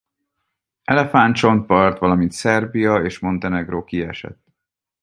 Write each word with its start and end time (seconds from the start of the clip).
Elefántcsontpart 0.83 1.97
valamint 1.99 2.31
Szerbia 2.31 3.03
és 3.03 3.19
Montenegró 3.19 3.83
kiesett. 3.83 4.43